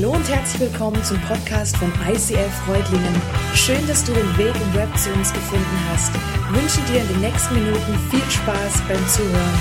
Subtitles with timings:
[0.00, 3.20] Hallo und herzlich willkommen zum Podcast von ICF Freudlingen.
[3.52, 6.14] Schön, dass du den Weg im Web zu uns gefunden hast.
[6.14, 9.58] Ich wünsche dir in den nächsten Minuten viel Spaß beim Zuhören.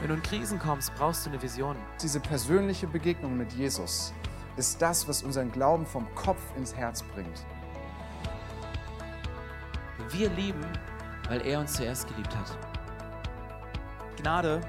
[0.00, 1.74] Wenn du in Krisen kommst, brauchst du eine Vision.
[2.00, 4.14] Diese persönliche Begegnung mit Jesus
[4.56, 7.44] ist das, was unseren Glauben vom Kopf ins Herz bringt.
[10.12, 10.64] Wir lieben,
[11.28, 12.58] weil er uns zuerst geliebt hat.
[14.20, 14.60] Gnade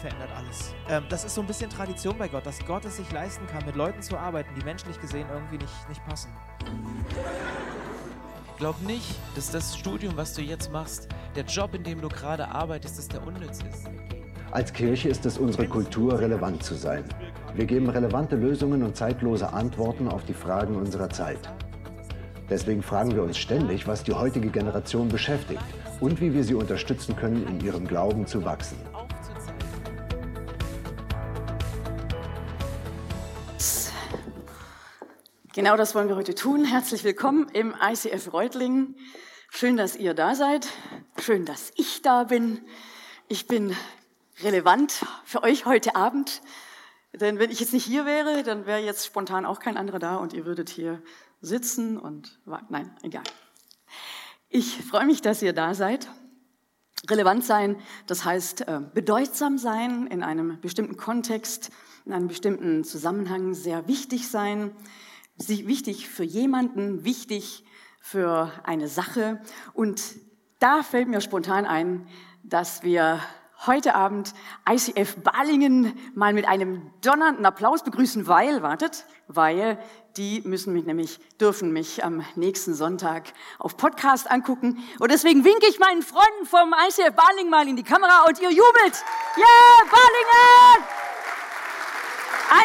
[0.00, 0.74] verändert alles.
[0.88, 3.64] Ähm, das ist so ein bisschen Tradition bei Gott, dass Gott es sich leisten kann,
[3.66, 6.30] mit Leuten zu arbeiten, die menschlich gesehen irgendwie nicht, nicht passen.
[8.58, 12.48] Glaub nicht, dass das Studium, was du jetzt machst, der Job, in dem du gerade
[12.48, 13.86] arbeitest, dass der unnütz ist.
[14.50, 17.04] Als Kirche ist es unsere Kultur, relevant zu sein.
[17.54, 21.52] Wir geben relevante Lösungen und zeitlose Antworten auf die Fragen unserer Zeit.
[22.48, 25.62] Deswegen fragen wir uns ständig, was die heutige Generation beschäftigt
[26.00, 28.78] und wie wir sie unterstützen können, in ihrem Glauben zu wachsen.
[35.54, 36.64] Genau das wollen wir heute tun.
[36.64, 38.94] Herzlich willkommen im ICF Reutlingen.
[39.48, 40.68] Schön, dass ihr da seid.
[41.18, 42.60] Schön, dass ich da bin.
[43.26, 43.74] Ich bin
[44.42, 46.42] relevant für euch heute Abend.
[47.12, 50.16] Denn wenn ich jetzt nicht hier wäre, dann wäre jetzt spontan auch kein anderer da
[50.16, 51.02] und ihr würdet hier
[51.46, 52.66] sitzen und warten.
[52.70, 53.22] Nein, egal.
[54.48, 56.08] Ich freue mich, dass ihr da seid.
[57.08, 61.70] Relevant sein, das heißt äh, bedeutsam sein in einem bestimmten Kontext,
[62.04, 64.72] in einem bestimmten Zusammenhang, sehr wichtig sein,
[65.36, 67.64] wichtig für jemanden, wichtig
[68.00, 69.40] für eine Sache.
[69.72, 70.02] Und
[70.58, 72.08] da fällt mir spontan ein,
[72.42, 73.20] dass wir
[73.64, 74.34] heute Abend
[74.68, 79.78] ICF Balingen mal mit einem donnernden Applaus begrüßen, weil, wartet, weil
[80.16, 84.78] die müssen mich nämlich, dürfen mich am nächsten Sonntag auf Podcast angucken.
[84.98, 88.50] Und deswegen winke ich meinen Freunden vom ICF Balingen mal in die Kamera und ihr
[88.50, 89.04] jubelt.
[89.36, 90.86] Yeah, Balingen!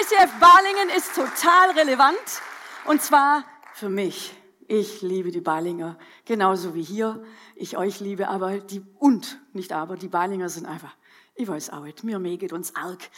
[0.01, 2.41] ICF Balingen ist total relevant
[2.85, 3.43] und zwar
[3.73, 4.35] für mich.
[4.67, 7.21] Ich liebe die Balinger, genauso wie hier
[7.61, 10.95] ich euch liebe, aber die, und, nicht aber, die Balinger sind einfach,
[11.35, 13.09] ich weiß auch nicht, mir geht uns arg.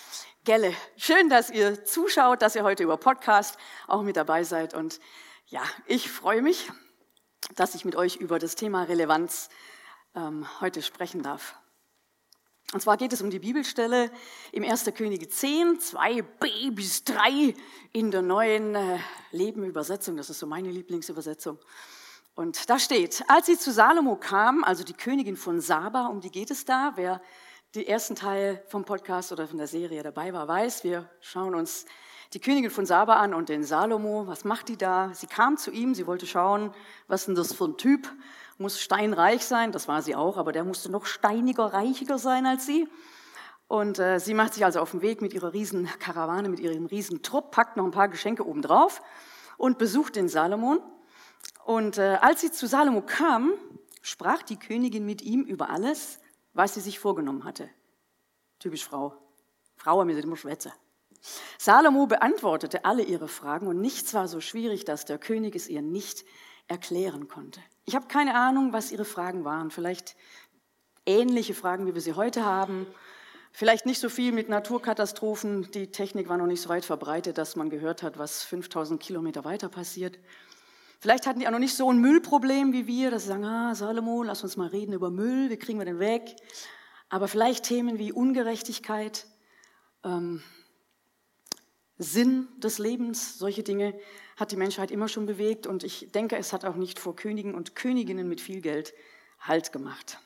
[0.44, 5.00] Gelle, schön, dass ihr zuschaut, dass ihr heute über Podcast auch mit dabei seid und
[5.48, 6.70] ja, ich freue mich,
[7.56, 9.50] dass ich mit euch über das Thema Relevanz
[10.14, 11.56] ähm, heute sprechen darf.
[12.74, 14.12] Und zwar geht es um die Bibelstelle
[14.52, 14.86] im 1.
[14.96, 17.54] Könige 10, 2b bis 3
[17.94, 19.00] in der neuen äh,
[19.32, 20.18] Leben-Übersetzung.
[20.18, 21.60] Das ist so meine Lieblingsübersetzung.
[22.36, 26.32] Und da steht, als sie zu Salomo kam, also die Königin von Saba, um die
[26.32, 27.22] geht es da, wer
[27.76, 31.86] den ersten Teil vom Podcast oder von der Serie dabei war, weiß, wir schauen uns
[32.34, 35.12] die Königin von Saba an und den Salomo, was macht die da?
[35.14, 36.74] Sie kam zu ihm, sie wollte schauen,
[37.08, 38.10] was ist denn das für ein Typ?
[38.58, 42.66] muss steinreich sein, das war sie auch, aber der musste noch steiniger, reichiger sein als
[42.66, 42.88] sie.
[43.68, 46.86] Und äh, sie macht sich also auf den Weg mit ihrer riesen Karawane, mit ihrem
[46.86, 49.02] riesen Trupp, packt noch ein paar Geschenke oben drauf
[49.58, 50.80] und besucht den Salomon.
[51.66, 53.54] Und äh, als sie zu Salomo kam,
[54.02, 56.20] sprach die Königin mit ihm über alles,
[56.54, 57.70] was sie sich vorgenommen hatte.
[58.60, 59.14] Typisch Frau.
[59.76, 60.72] Frau haben wir immer Schwätze.
[61.58, 65.82] Salomo beantwortete alle ihre Fragen und nichts war so schwierig, dass der König es ihr
[65.82, 66.26] nicht
[66.68, 67.62] erklären konnte.
[67.86, 69.72] Ich habe keine Ahnung, was Ihre Fragen waren.
[69.72, 70.16] Vielleicht
[71.06, 72.88] ähnliche Fragen, wie wir sie heute haben.
[73.52, 75.70] Vielleicht nicht so viel mit Naturkatastrophen.
[75.72, 79.46] Die Technik war noch nicht so weit verbreitet, dass man gehört hat, was 5000 Kilometer
[79.46, 80.18] weiter passiert.
[81.04, 83.76] Vielleicht hatten die auch noch nicht so ein Müllproblem wie wir, dass sie sagen, ah,
[83.76, 86.34] Salomo, lass uns mal reden über Müll, wie kriegen wir den weg?
[87.10, 89.26] Aber vielleicht Themen wie Ungerechtigkeit,
[90.06, 90.42] ähm,
[91.98, 94.00] Sinn des Lebens, solche Dinge
[94.38, 97.54] hat die Menschheit immer schon bewegt und ich denke, es hat auch nicht vor Königen
[97.54, 98.94] und Königinnen mit viel Geld
[99.42, 100.20] Halt gemacht.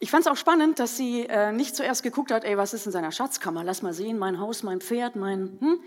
[0.00, 2.84] Ich fand es auch spannend, dass sie äh, nicht zuerst geguckt hat, ey, was ist
[2.84, 3.64] in seiner Schatzkammer?
[3.64, 5.80] Lass mal sehen, mein Haus, mein Pferd, mein, hm?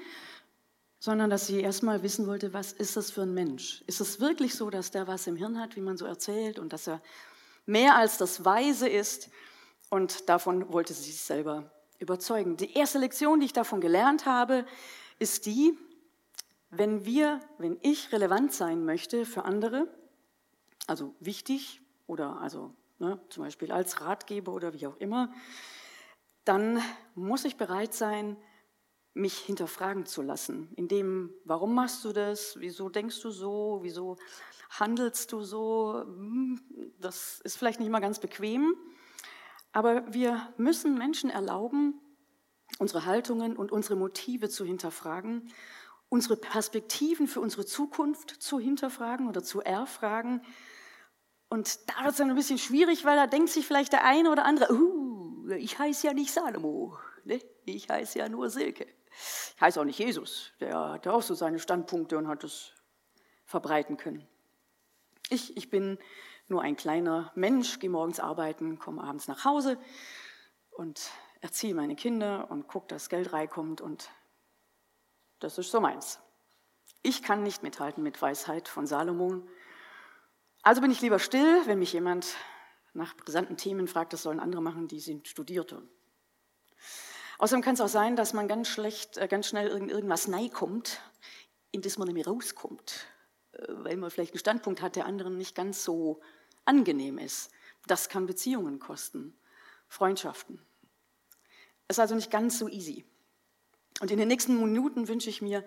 [0.99, 3.83] Sondern dass sie erst mal wissen wollte, was ist das für ein Mensch?
[3.87, 6.73] Ist es wirklich so, dass der was im Hirn hat, wie man so erzählt und
[6.73, 7.01] dass er
[7.65, 9.29] mehr als das Weise ist?
[9.89, 12.57] Und davon wollte sie sich selber überzeugen.
[12.57, 14.65] Die erste Lektion, die ich davon gelernt habe,
[15.19, 15.77] ist die,
[16.69, 19.87] wenn wir, wenn ich relevant sein möchte für andere,
[20.87, 25.33] also wichtig oder also ne, zum Beispiel als Ratgeber oder wie auch immer,
[26.43, 26.81] dann
[27.15, 28.37] muss ich bereit sein,
[29.17, 30.69] mich hinterfragen zu lassen.
[30.75, 32.55] In dem, warum machst du das?
[32.59, 33.79] Wieso denkst du so?
[33.81, 34.17] Wieso
[34.69, 36.03] handelst du so?
[36.05, 36.61] Hm,
[36.99, 38.75] das ist vielleicht nicht mal ganz bequem.
[39.71, 41.99] Aber wir müssen Menschen erlauben,
[42.79, 45.51] unsere Haltungen und unsere Motive zu hinterfragen
[46.09, 50.41] unsere Perspektiven für unsere Zukunft zu hinterfragen oder zu erfragen.
[51.49, 54.31] Und da wird es dann ein bisschen schwierig, weil da denkt sich vielleicht der eine
[54.31, 57.39] oder andere, uh, ich heiße ja nicht Salomo, ne?
[57.65, 58.87] ich heiße ja nur Silke.
[59.55, 62.73] Ich heiße auch nicht Jesus, der hat auch so seine Standpunkte und hat es
[63.45, 64.27] verbreiten können.
[65.29, 65.97] Ich, ich bin
[66.47, 69.77] nur ein kleiner Mensch, gehe morgens arbeiten, komme abends nach Hause
[70.71, 71.11] und
[71.41, 74.09] erziehe meine Kinder und gucke, dass Geld reinkommt und
[75.39, 76.19] das ist so meins.
[77.03, 79.47] Ich kann nicht mithalten mit Weisheit von Salomon.
[80.61, 82.35] Also bin ich lieber still, wenn mich jemand
[82.93, 85.87] nach brisanten Themen fragt, das sollen andere machen, die sind Studierte.
[87.39, 91.01] Außerdem kann es auch sein, dass man ganz schlecht, äh, ganz schnell irgendwas nein kommt,
[91.71, 93.05] in das man nicht mehr rauskommt,
[93.53, 96.21] äh, weil man vielleicht einen Standpunkt hat, der anderen nicht ganz so
[96.65, 97.51] angenehm ist.
[97.85, 99.37] Das kann Beziehungen kosten,
[99.87, 100.61] Freundschaften.
[101.87, 103.05] Ist also nicht ganz so easy.
[104.01, 105.63] Und in den nächsten Minuten wünsche ich mir,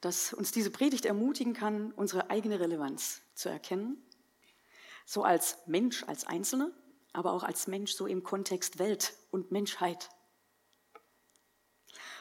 [0.00, 4.00] dass uns diese Predigt ermutigen kann, unsere eigene Relevanz zu erkennen,
[5.04, 6.72] so als Mensch, als Einzelne,
[7.12, 10.10] aber auch als Mensch so im Kontext Welt und Menschheit.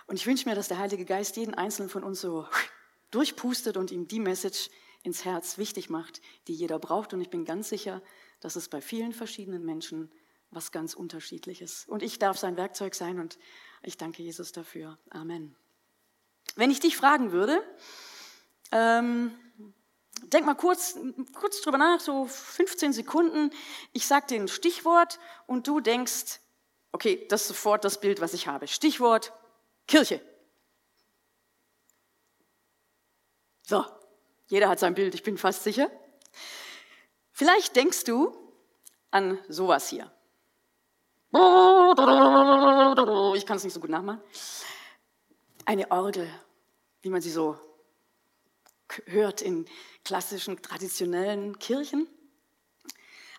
[0.07, 2.47] Und ich wünsche mir, dass der Heilige Geist jeden Einzelnen von uns so
[3.11, 4.69] durchpustet und ihm die Message
[5.03, 7.13] ins Herz wichtig macht, die jeder braucht.
[7.13, 8.01] Und ich bin ganz sicher,
[8.39, 10.11] dass es bei vielen verschiedenen Menschen
[10.49, 11.85] was ganz Unterschiedliches.
[11.87, 13.37] Und ich darf sein Werkzeug sein und
[13.83, 14.97] ich danke Jesus dafür.
[15.09, 15.55] Amen.
[16.55, 17.61] Wenn ich dich fragen würde,
[18.71, 19.37] ähm,
[20.23, 20.97] denk mal kurz,
[21.33, 23.51] kurz drüber nach, so 15 Sekunden.
[23.91, 26.39] Ich sage dir ein Stichwort und du denkst,
[26.91, 28.67] okay, das ist sofort das Bild, was ich habe.
[28.67, 29.33] Stichwort
[29.87, 30.21] Kirche.
[33.63, 33.85] So,
[34.47, 35.89] jeder hat sein Bild, ich bin fast sicher.
[37.31, 38.35] Vielleicht denkst du
[39.11, 40.11] an sowas hier.
[43.35, 44.21] Ich kann es nicht so gut nachmachen.
[45.65, 46.29] Eine Orgel,
[47.01, 47.59] wie man sie so
[49.05, 49.65] hört in
[50.05, 52.07] klassischen, traditionellen Kirchen.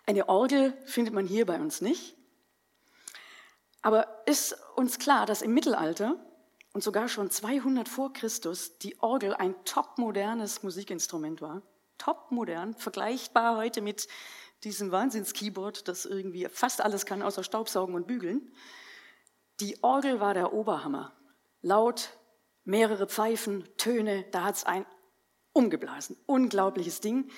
[0.05, 2.15] Eine Orgel findet man hier bei uns nicht.
[3.81, 6.23] Aber ist uns klar, dass im Mittelalter
[6.73, 11.61] und sogar schon 200 vor Christus die Orgel ein topmodernes Musikinstrument war?
[11.97, 14.07] Topmodern, vergleichbar heute mit
[14.63, 18.51] diesem Wahnsinns-Keyboard, das irgendwie fast alles kann, außer Staubsaugen und Bügeln.
[19.59, 21.13] Die Orgel war der Oberhammer.
[21.61, 22.09] Laut,
[22.63, 24.85] mehrere Pfeifen, Töne, da hat es ein
[25.53, 26.17] umgeblasen.
[26.25, 27.29] Unglaubliches Ding.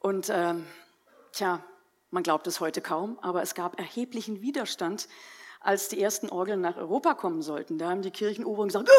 [0.00, 0.66] Und ähm,
[1.32, 1.64] tja,
[2.10, 5.08] man glaubt es heute kaum, aber es gab erheblichen Widerstand,
[5.60, 7.78] als die ersten Orgeln nach Europa kommen sollten.
[7.78, 8.90] Da haben die Kirchenoberen gesagt,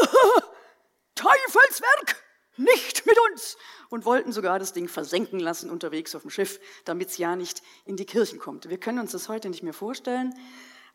[1.15, 2.23] Teufelswerk!
[2.59, 3.57] nicht mit uns
[3.89, 7.63] und wollten sogar das Ding versenken lassen unterwegs auf dem Schiff, damit es ja nicht
[7.85, 8.69] in die Kirchen kommt.
[8.69, 10.33] Wir können uns das heute nicht mehr vorstellen,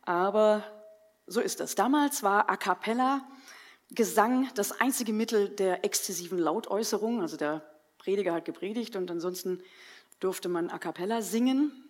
[0.02, 0.62] aber
[1.26, 1.74] so ist das.
[1.74, 3.26] Damals war A cappella
[3.90, 7.62] Gesang das einzige Mittel der exzessiven Lautäußerung, also der
[7.98, 9.62] Prediger hat gepredigt und ansonsten
[10.20, 11.83] durfte man A cappella singen.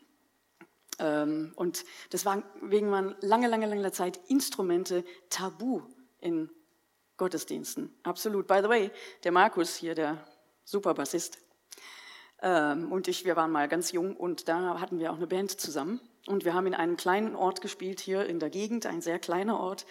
[0.98, 5.82] Ähm, und deswegen waren lange, lange, lange Zeit Instrumente tabu
[6.20, 6.50] in
[7.16, 7.94] Gottesdiensten.
[8.02, 8.46] Absolut.
[8.46, 8.90] By the way,
[9.22, 10.26] der Markus hier, der
[10.64, 11.38] Superbassist,
[12.44, 15.58] ähm, und ich, wir waren mal ganz jung und da hatten wir auch eine Band
[15.58, 16.00] zusammen.
[16.26, 19.58] Und wir haben in einem kleinen Ort gespielt hier in der Gegend, ein sehr kleiner
[19.58, 19.86] Ort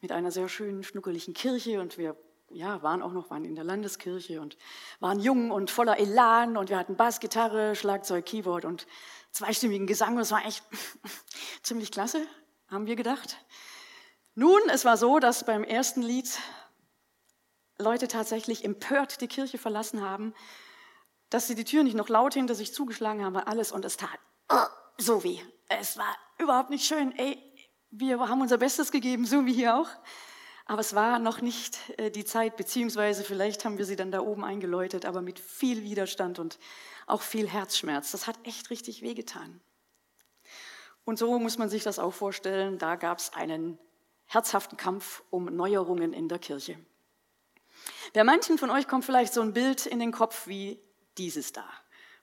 [0.00, 1.80] mit einer sehr schönen, schnuckeligen Kirche.
[1.80, 2.16] Und wir
[2.50, 4.56] ja, waren auch noch waren in der Landeskirche und
[5.00, 6.56] waren jung und voller Elan.
[6.56, 8.86] Und wir hatten Bass, Gitarre, Schlagzeug, Keyboard und
[9.32, 10.14] zweistimmigen Gesang.
[10.14, 10.62] Und es war echt
[11.62, 12.26] ziemlich klasse,
[12.68, 13.36] haben wir gedacht.
[14.34, 16.38] Nun, es war so, dass beim ersten Lied
[17.78, 20.34] Leute tatsächlich empört die Kirche verlassen haben,
[21.30, 24.18] dass sie die Tür nicht noch laut hinter sich zugeschlagen haben, alles und es tat
[24.48, 24.66] oh,
[24.96, 25.38] so weh.
[25.68, 27.16] Es war überhaupt nicht schön.
[27.16, 27.38] Ey,
[27.90, 29.88] wir haben unser Bestes gegeben, so wie hier auch.
[30.66, 34.20] Aber es war noch nicht äh, die Zeit, beziehungsweise vielleicht haben wir sie dann da
[34.20, 36.58] oben eingeläutet, aber mit viel Widerstand und
[37.10, 38.12] auch viel Herzschmerz.
[38.12, 39.60] Das hat echt richtig wehgetan.
[41.04, 42.78] Und so muss man sich das auch vorstellen.
[42.78, 43.78] Da gab es einen
[44.26, 46.78] herzhaften Kampf um Neuerungen in der Kirche.
[48.12, 50.80] Bei manchen von euch kommt vielleicht so ein Bild in den Kopf wie
[51.16, 51.64] dieses da.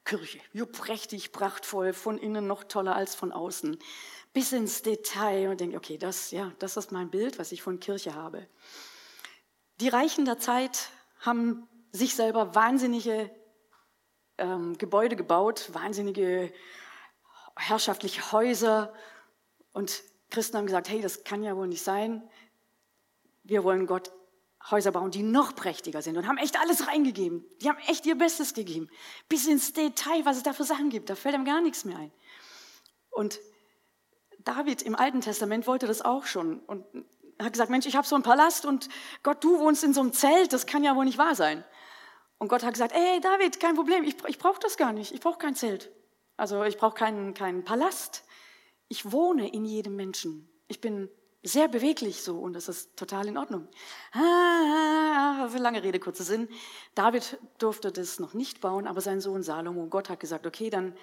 [0.03, 3.79] Kirche, ja, prächtig, prachtvoll, von innen noch toller als von außen.
[4.33, 7.79] Bis ins Detail und denkt, okay, das, ja, das ist mein Bild, was ich von
[7.79, 8.47] Kirche habe.
[9.79, 10.89] Die Reichen der Zeit
[11.21, 13.31] haben sich selber wahnsinnige
[14.37, 16.51] ähm, Gebäude gebaut, wahnsinnige
[17.55, 18.93] herrschaftliche Häuser.
[19.73, 22.23] Und Christen haben gesagt, hey, das kann ja wohl nicht sein.
[23.43, 24.11] Wir wollen Gott
[24.71, 27.45] Häuser bauen, die noch prächtiger sind und haben echt alles reingegeben.
[27.61, 28.89] Die haben echt ihr Bestes gegeben.
[29.29, 31.09] Bis ins Detail, was es da für Sachen gibt.
[31.09, 32.11] Da fällt einem gar nichts mehr ein.
[33.11, 33.39] Und
[34.39, 36.59] David im Alten Testament wollte das auch schon.
[36.61, 36.83] Und
[37.39, 38.89] hat gesagt, Mensch, ich habe so einen Palast und
[39.21, 41.63] Gott, du wohnst in so einem Zelt, das kann ja wohl nicht wahr sein.
[42.45, 45.19] Und Gott hat gesagt, ey David, kein Problem, ich, ich brauche das gar nicht, ich
[45.19, 45.89] brauche kein Zelt.
[46.37, 48.23] Also ich brauche keinen, keinen Palast.
[48.87, 50.47] Ich wohne in jedem Menschen.
[50.67, 51.09] Ich bin
[51.41, 53.67] sehr beweglich so und das ist total in Ordnung.
[54.11, 56.47] Ah, für lange Rede, kurzer Sinn.
[56.93, 60.95] David durfte das noch nicht bauen, aber sein Sohn Salomo, Gott hat gesagt, okay, dann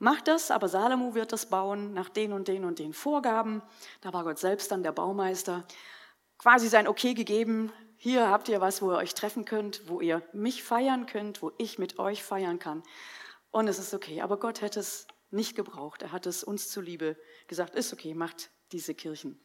[0.00, 3.62] mach das, aber Salomo wird das bauen nach den und den und den Vorgaben.
[4.00, 5.62] Da war Gott selbst dann der Baumeister.
[6.36, 7.72] Quasi sein Okay gegeben.
[8.02, 11.52] Hier habt ihr was, wo ihr euch treffen könnt, wo ihr mich feiern könnt, wo
[11.58, 12.82] ich mit euch feiern kann.
[13.50, 14.22] Und es ist okay.
[14.22, 16.00] Aber Gott hätte es nicht gebraucht.
[16.00, 19.38] Er hat es uns zuliebe gesagt, ist okay, macht diese Kirchen.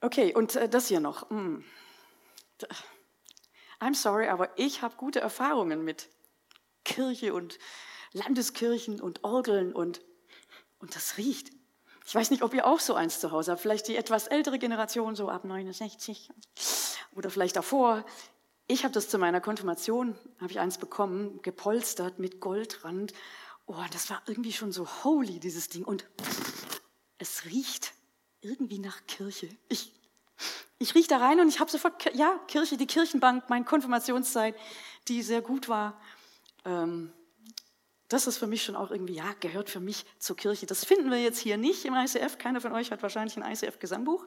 [0.00, 1.28] Okay, und äh, das hier noch.
[1.28, 1.62] Hm.
[3.78, 6.08] I'm sorry, aber ich habe gute Erfahrungen mit
[6.86, 7.58] Kirche und
[8.12, 10.00] Landeskirchen und Orgeln und,
[10.78, 11.50] und das riecht.
[12.10, 13.60] Ich weiß nicht, ob ihr auch so eins zu Hause habt.
[13.60, 16.30] Vielleicht die etwas ältere Generation, so ab 69
[17.14, 18.04] oder vielleicht davor.
[18.66, 23.12] Ich habe das zu meiner Konfirmation, habe ich eins bekommen, gepolstert mit Goldrand.
[23.66, 25.84] Oh, das war irgendwie schon so holy, dieses Ding.
[25.84, 26.04] Und
[27.18, 27.92] es riecht
[28.40, 29.48] irgendwie nach Kirche.
[29.68, 29.92] Ich,
[30.80, 34.56] ich rieche da rein und ich habe sofort, ja, Kirche, die Kirchenbank, meine Konfirmationszeit,
[35.06, 35.96] die sehr gut war.
[36.64, 37.12] Ähm,
[38.10, 40.66] das ist für mich schon auch irgendwie, ja, gehört für mich zur Kirche.
[40.66, 42.38] Das finden wir jetzt hier nicht im ICF.
[42.38, 44.26] Keiner von euch hat wahrscheinlich ein ICF-Gesangbuch.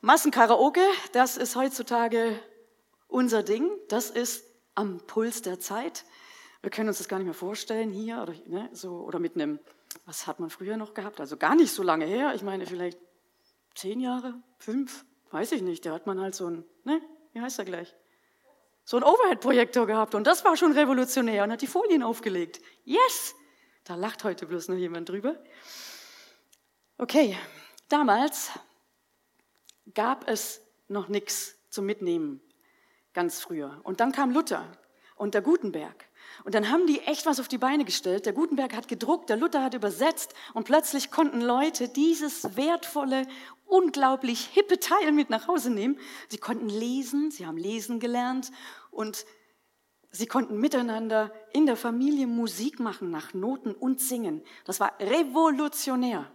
[0.00, 2.38] Massenkaraoke, das ist heutzutage
[3.06, 3.70] unser Ding.
[3.88, 6.04] Das ist am Puls der Zeit.
[6.60, 9.60] Wir können uns das gar nicht mehr vorstellen hier oder, ne, so, oder mit einem,
[10.04, 11.20] was hat man früher noch gehabt?
[11.20, 12.34] Also gar nicht so lange her.
[12.34, 12.98] Ich meine, vielleicht
[13.76, 15.86] zehn Jahre, fünf, weiß ich nicht.
[15.86, 17.00] Da hat man halt so ein, ne,
[17.32, 17.94] wie heißt er gleich?
[18.88, 22.62] So einen Overhead-Projektor gehabt und das war schon revolutionär und hat die Folien aufgelegt.
[22.86, 23.34] Yes!
[23.84, 25.36] Da lacht heute bloß noch jemand drüber.
[26.96, 27.36] Okay,
[27.90, 28.50] damals
[29.92, 32.40] gab es noch nichts zum Mitnehmen,
[33.12, 33.78] ganz früher.
[33.82, 34.72] Und dann kam Luther
[35.18, 36.06] und der Gutenberg.
[36.44, 38.26] Und dann haben die echt was auf die Beine gestellt.
[38.26, 43.26] Der Gutenberg hat gedruckt, der Luther hat übersetzt und plötzlich konnten Leute dieses wertvolle,
[43.66, 45.98] unglaublich hippe Teil mit nach Hause nehmen.
[46.28, 48.50] Sie konnten lesen, sie haben lesen gelernt
[48.90, 49.26] und
[50.10, 54.42] sie konnten miteinander in der Familie Musik machen nach Noten und singen.
[54.64, 56.30] Das war revolutionär.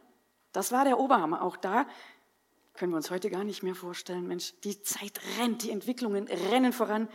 [0.51, 1.41] Das war der Oberhammer.
[1.41, 1.87] Auch da
[2.73, 4.27] können wir uns heute gar nicht mehr vorstellen.
[4.27, 7.07] Mensch, die Zeit rennt, die Entwicklungen rennen voran.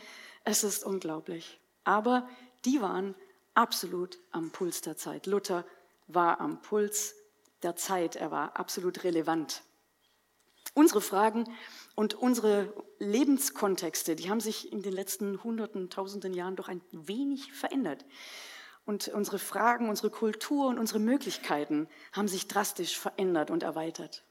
[0.44, 1.60] Es ist unglaublich.
[1.84, 2.28] Aber
[2.64, 3.14] die waren
[3.54, 5.26] absolut am Puls der Zeit.
[5.26, 5.64] Luther
[6.06, 7.14] war am Puls
[7.62, 8.16] der Zeit.
[8.16, 9.62] Er war absolut relevant.
[10.74, 11.44] Unsere Fragen
[11.94, 17.52] und unsere Lebenskontexte, die haben sich in den letzten Hunderten, Tausenden Jahren doch ein wenig
[17.52, 18.04] verändert.
[18.84, 24.24] Und unsere Fragen, unsere Kultur und unsere Möglichkeiten haben sich drastisch verändert und erweitert.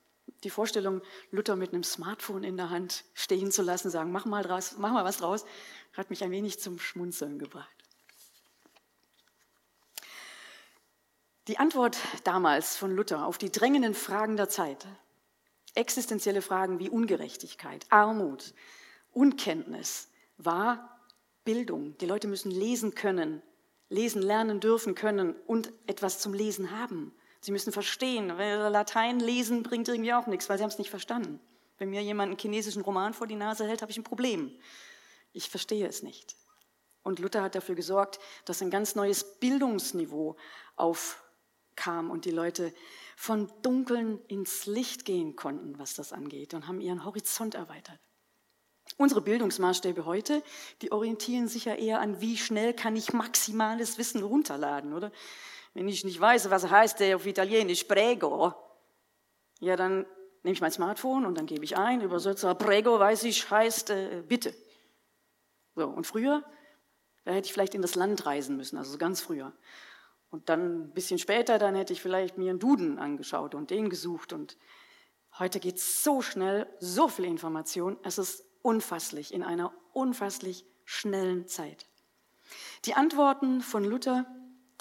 [0.43, 1.01] Die Vorstellung,
[1.31, 4.91] Luther mit einem Smartphone in der Hand stehen zu lassen, sagen, mach mal, draus, mach
[4.91, 5.45] mal was draus,
[5.93, 7.69] hat mich ein wenig zum Schmunzeln gebracht.
[11.47, 14.85] Die Antwort damals von Luther auf die drängenden Fragen der Zeit
[15.77, 18.53] existenzielle Fragen wie Ungerechtigkeit, Armut,
[19.13, 20.99] Unkenntnis war
[21.45, 21.97] Bildung.
[21.99, 23.41] Die Leute müssen lesen können,
[23.89, 27.13] lesen lernen dürfen können und etwas zum Lesen haben.
[27.41, 28.29] Sie müssen verstehen.
[28.29, 31.39] Latein lesen bringt irgendwie auch nichts, weil sie haben es nicht verstanden.
[31.77, 34.51] Wenn mir jemand einen chinesischen Roman vor die Nase hält, habe ich ein Problem.
[35.33, 36.35] Ich verstehe es nicht.
[37.03, 40.35] Und Luther hat dafür gesorgt, dass ein ganz neues Bildungsniveau
[40.75, 42.73] aufkam und die Leute
[43.15, 47.99] von Dunkeln ins Licht gehen konnten, was das angeht, und haben ihren Horizont erweitert.
[48.97, 50.43] Unsere Bildungsmaßstäbe heute,
[50.81, 55.11] die orientieren sich ja eher an, wie schnell kann ich maximales Wissen runterladen, oder?
[55.77, 58.51] Wenn ich nicht weiß, was heißt der auf Italienisch prego,
[59.59, 60.07] ja, dann
[60.41, 64.23] nehme ich mein Smartphone und dann gebe ich ein, Übersetzer prego, weiß ich, heißt äh,
[64.27, 64.55] bitte.
[65.75, 66.43] So, und früher,
[67.25, 69.53] da hätte ich vielleicht in das Land reisen müssen, also ganz früher.
[70.31, 73.91] Und dann ein bisschen später, dann hätte ich vielleicht mir einen Duden angeschaut und den
[73.91, 74.33] gesucht.
[74.33, 74.57] Und
[75.37, 77.97] heute geht es so schnell, so viel Information.
[78.01, 81.85] Es ist unfasslich, in einer unfasslich schnellen Zeit.
[82.85, 84.25] Die Antworten von Luther,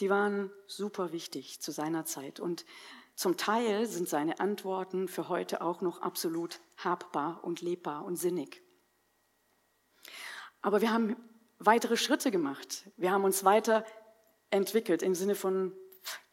[0.01, 2.41] die waren super wichtig zu seiner Zeit.
[2.41, 2.65] Und
[3.15, 8.63] zum Teil sind seine Antworten für heute auch noch absolut habbar und lebbar und sinnig.
[10.61, 11.17] Aber wir haben
[11.59, 12.91] weitere Schritte gemacht.
[12.97, 13.85] Wir haben uns weiter
[14.51, 15.73] entwickelt im Sinne von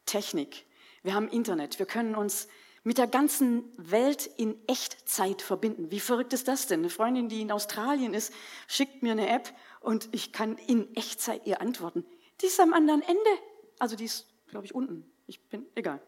[0.06, 0.66] Technik.
[1.02, 1.78] Wir haben Internet.
[1.78, 2.48] Wir können uns
[2.82, 5.90] mit der ganzen Welt in Echtzeit verbinden.
[5.90, 6.80] Wie verrückt ist das denn?
[6.80, 8.32] Eine Freundin, die in Australien ist,
[8.68, 12.04] schickt mir eine App und ich kann in Echtzeit ihr antworten.
[12.42, 13.30] Die ist am anderen Ende.
[13.78, 15.10] Also die ist, glaube ich, unten.
[15.26, 16.00] Ich bin egal.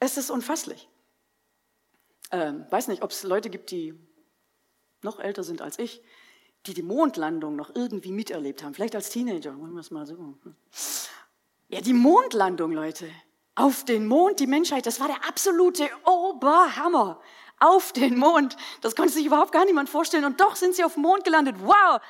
[0.00, 0.88] Es ist unfasslich.
[2.30, 3.98] Ähm, weiß nicht, ob es Leute gibt, die
[5.02, 6.02] noch älter sind als ich,
[6.66, 8.74] die die Mondlandung noch irgendwie miterlebt haben.
[8.74, 10.34] Vielleicht als Teenager, wollen wir es mal so.
[11.68, 13.08] Ja, die Mondlandung, Leute.
[13.54, 17.20] Auf den Mond, die Menschheit, das war der absolute Oberhammer.
[17.58, 18.56] Auf den Mond.
[18.82, 20.24] Das konnte sich überhaupt gar niemand vorstellen.
[20.24, 21.56] Und doch sind sie auf dem Mond gelandet.
[21.60, 22.00] Wow!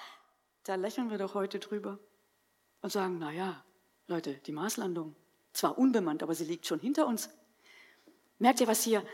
[0.64, 1.98] Da lächeln wir doch heute drüber
[2.82, 3.64] und sagen, na ja,
[4.08, 5.14] Leute, die Marslandung,
[5.52, 7.30] zwar unbemannt, aber sie liegt schon hinter uns.
[8.38, 9.04] Merkt ihr, was hier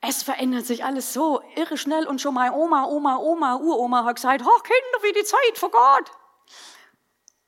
[0.00, 4.16] es verändert sich alles so irre schnell und schon mal Oma, Oma, Oma, Uroma hat
[4.16, 6.12] gesagt, oh Kinder, wie die Zeit vergeht.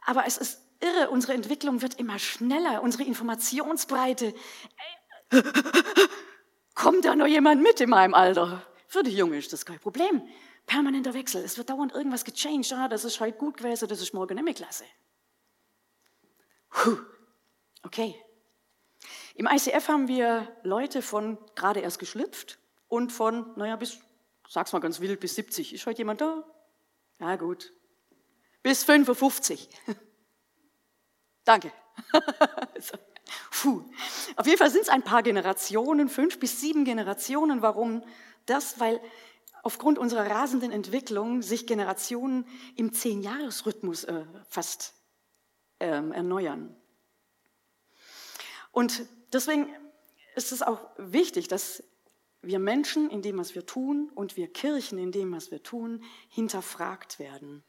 [0.06, 4.34] Aber es ist irre, unsere Entwicklung wird immer schneller, unsere Informationsbreite.
[6.74, 8.62] Kommt da noch jemand mit in meinem Alter?
[8.86, 10.22] Für die Junge ist das kein Problem.
[10.66, 11.44] Permanenter Wechsel.
[11.44, 12.72] Es wird dauernd irgendwas gechanged.
[12.72, 14.84] Ah, das ist heute gut gewesen, das ist morgen nicht mehr klasse.
[16.70, 16.98] Puh.
[17.82, 18.14] Okay.
[19.34, 22.58] Im ICF haben wir Leute von gerade erst geschlüpft
[22.88, 23.98] und von, naja, bis,
[24.48, 25.74] sag's mal ganz wild, bis 70.
[25.74, 26.44] Ist heute jemand da?
[27.20, 27.72] Ja, gut.
[28.62, 29.68] Bis 55.
[31.44, 31.72] Danke.
[33.50, 33.84] Puh.
[34.36, 37.62] Auf jeden Fall sind es ein paar Generationen, fünf bis sieben Generationen.
[37.62, 38.04] Warum
[38.46, 38.80] das?
[38.80, 39.00] Weil
[39.62, 42.46] aufgrund unserer rasenden Entwicklung sich Generationen
[42.76, 44.94] im Zehn-Jahres-Rhythmus äh, fast
[45.80, 46.74] ähm, erneuern.
[48.72, 49.68] Und deswegen
[50.34, 51.82] ist es auch wichtig, dass
[52.42, 56.04] wir Menschen in dem, was wir tun und wir Kirchen in dem, was wir tun,
[56.28, 57.64] hinterfragt werden.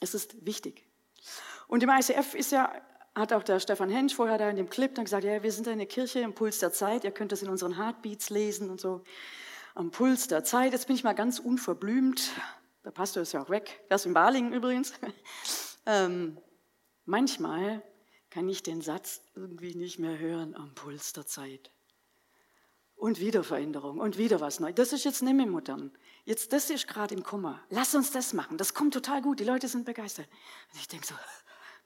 [0.00, 0.86] Es ist wichtig.
[1.68, 2.72] Und im ICF ist ja,
[3.14, 5.68] hat auch der Stefan Hensch vorher da in dem Clip dann gesagt, ja, wir sind
[5.68, 9.02] eine Kirche im Puls der Zeit, ihr könnt das in unseren Heartbeats lesen und so.
[9.74, 12.30] Am Puls der Zeit, jetzt bin ich mal ganz unverblümt,
[12.84, 14.92] der Pastor ist ja auch weg, ist in Balingen übrigens.
[15.88, 16.36] Ähm,
[17.06, 17.82] manchmal
[18.30, 21.70] kann ich den Satz irgendwie nicht mehr hören am Puls der Zeit.
[22.96, 24.74] Und wieder Veränderung und wieder was Neues.
[24.74, 25.92] Das ist jetzt nicht mehr modern.
[26.24, 27.60] Jetzt, das ist gerade im Komma.
[27.70, 28.56] Lass uns das machen.
[28.58, 29.38] Das kommt total gut.
[29.38, 30.28] Die Leute sind begeistert.
[30.72, 31.14] Und ich denke so,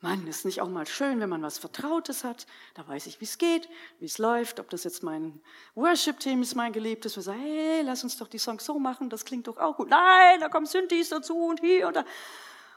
[0.03, 2.47] Mann, ist nicht auch mal schön, wenn man was Vertrautes hat.
[2.75, 5.43] Da weiß ich, wie es geht, wie es läuft, ob das jetzt mein
[5.75, 7.17] Worship-Team ist, mein Geliebtes.
[7.17, 9.91] Wir sagen, hey, lass uns doch die Songs so machen, das klingt doch auch gut.
[9.91, 12.05] Nein, da kommen Synthes dazu und hier und da.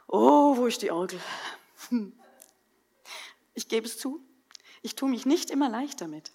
[0.08, 1.20] Oh, wo ist die Orgel?
[1.90, 2.14] Hm.
[3.54, 4.26] Ich gebe es zu,
[4.82, 6.32] ich tue mich nicht immer leicht damit.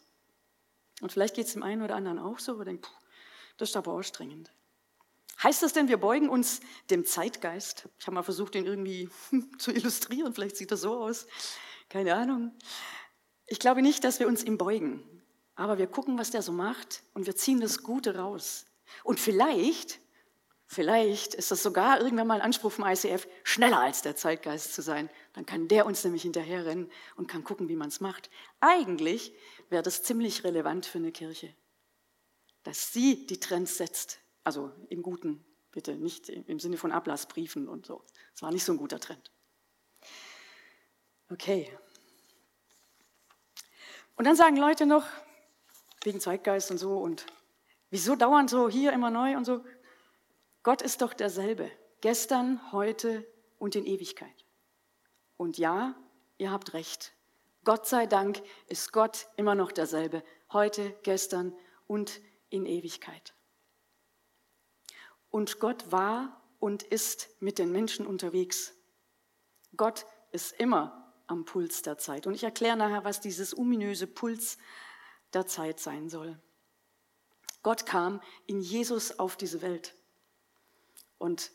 [1.01, 2.91] Und vielleicht geht es dem einen oder anderen auch so, wo denkt,
[3.57, 4.53] das ist aber anstrengend.
[5.43, 7.89] Heißt das denn, wir beugen uns dem Zeitgeist?
[7.99, 9.09] Ich habe mal versucht, den irgendwie
[9.59, 10.35] zu illustrieren.
[10.35, 11.27] Vielleicht sieht das so aus.
[11.89, 12.53] Keine Ahnung.
[13.47, 15.03] Ich glaube nicht, dass wir uns ihm beugen.
[15.55, 18.67] Aber wir gucken, was der so macht und wir ziehen das Gute raus.
[19.05, 20.01] Und vielleicht
[20.71, 24.83] Vielleicht ist das sogar irgendwann mal ein Anspruch vom ICF, schneller als der Zeitgeist zu
[24.83, 25.09] sein.
[25.33, 28.29] Dann kann der uns nämlich hinterherrennen und kann gucken, wie man es macht.
[28.61, 29.33] Eigentlich
[29.71, 31.55] wäre das ziemlich relevant für eine Kirche,
[32.65, 34.21] dass sie die Trends setzt.
[34.45, 38.05] Also im Guten, bitte, nicht im Sinne von Ablassbriefen und so.
[38.35, 39.33] Das war nicht so ein guter Trend.
[41.31, 41.75] Okay.
[44.17, 45.07] Und dann sagen Leute noch,
[46.05, 47.25] wegen Zeitgeist und so und
[47.89, 49.65] wieso dauernd so hier immer neu und so.
[50.63, 53.27] Gott ist doch derselbe, gestern, heute
[53.59, 54.45] und in Ewigkeit.
[55.37, 55.95] Und ja,
[56.37, 57.13] ihr habt recht.
[57.65, 61.55] Gott sei Dank ist Gott immer noch derselbe, heute, gestern
[61.87, 63.35] und in Ewigkeit.
[65.31, 68.75] Und Gott war und ist mit den Menschen unterwegs.
[69.77, 72.27] Gott ist immer am Puls der Zeit.
[72.27, 74.59] Und ich erkläre nachher, was dieses ominöse Puls
[75.35, 76.41] der Zeit sein soll.
[77.63, 79.95] Gott kam in Jesus auf diese Welt.
[81.19, 81.53] Und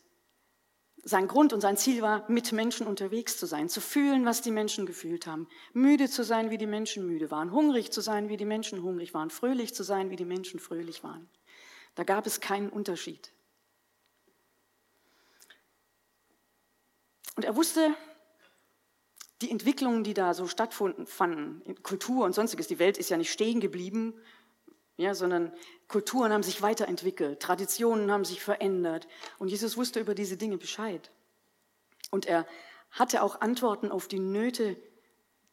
[1.02, 4.50] sein Grund und sein Ziel war, mit Menschen unterwegs zu sein, zu fühlen, was die
[4.50, 8.36] Menschen gefühlt haben, müde zu sein, wie die Menschen müde waren, hungrig zu sein, wie
[8.36, 11.28] die Menschen hungrig waren, fröhlich zu sein, wie die Menschen fröhlich waren.
[11.94, 13.32] Da gab es keinen Unterschied.
[17.36, 17.94] Und er wusste,
[19.42, 23.60] die Entwicklungen, die da so stattfanden, Kultur und sonstiges, die Welt ist ja nicht stehen
[23.60, 24.14] geblieben,
[24.96, 25.52] ja, sondern
[25.88, 31.10] Kulturen haben sich weiterentwickelt, Traditionen haben sich verändert und Jesus wusste über diese Dinge Bescheid.
[32.10, 32.46] Und er
[32.90, 34.76] hatte auch Antworten auf die Nöte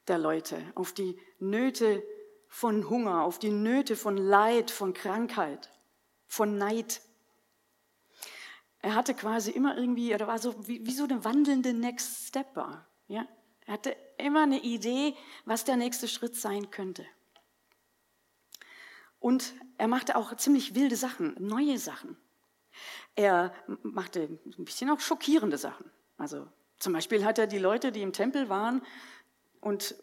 [0.07, 2.03] der Leute, auf die Nöte
[2.47, 5.71] von Hunger, auf die Nöte von Leid, von Krankheit,
[6.27, 7.01] von Neid.
[8.79, 12.85] Er hatte quasi immer irgendwie, er war so wie, wie so eine wandelnde Next Stepper.
[13.07, 13.25] Ja?
[13.65, 17.05] Er hatte immer eine Idee, was der nächste Schritt sein könnte.
[19.21, 22.17] Und er machte auch ziemlich wilde Sachen, neue Sachen.
[23.15, 23.53] Er
[23.83, 25.89] machte ein bisschen auch schockierende Sachen.
[26.17, 26.47] Also
[26.79, 28.81] zum Beispiel hat er die Leute, die im Tempel waren
[29.59, 29.95] und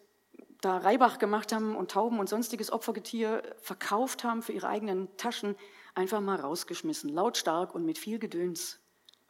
[0.61, 5.57] da Reibach gemacht haben und Tauben und sonstiges Opfergetier verkauft haben für ihre eigenen Taschen,
[5.96, 8.78] einfach mal rausgeschmissen, lautstark und mit viel Gedöns.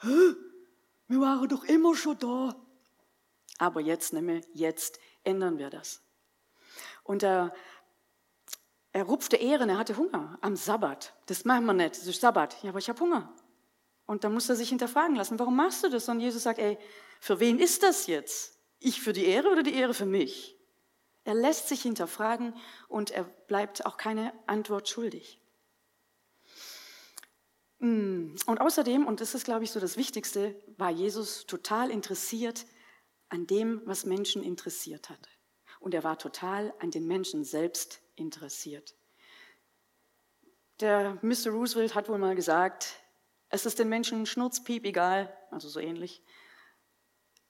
[0.01, 0.35] Hä?
[1.07, 2.55] Wir waren doch immer schon da.
[3.57, 6.03] Aber jetzt, nämlich jetzt ändern wir das.
[7.05, 7.55] Und er,
[8.93, 11.15] er rupfte Ehren, er hatte Hunger am Sabbat.
[11.27, 12.63] Das machen wir nicht, das ist Sabbat.
[12.63, 13.33] Ja, aber ich habe Hunger.
[14.07, 16.09] Und dann muss er sich hinterfragen lassen, warum machst du das?
[16.09, 16.79] Und Jesus sagt, ey,
[17.21, 18.59] für wen ist das jetzt?
[18.79, 20.57] Ich für die Ehre oder die Ehre für mich?
[21.25, 22.55] Er lässt sich hinterfragen
[22.89, 25.39] und er bleibt auch keine Antwort schuldig.
[27.81, 32.65] Mm, und außerdem, und das ist, glaube ich, so das Wichtigste, war Jesus total interessiert
[33.29, 35.29] an dem, was Menschen interessiert hat.
[35.81, 38.95] Und er war total an den Menschen selbst interessiert.
[40.81, 41.51] Der Mr.
[41.51, 42.97] Roosevelt hat wohl mal gesagt,
[43.49, 46.23] es ist den Menschen schnurzpiep egal, also so ähnlich,